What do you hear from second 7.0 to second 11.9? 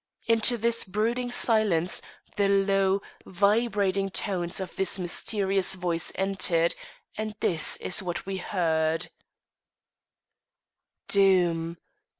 and this is what we heard: "_Doom!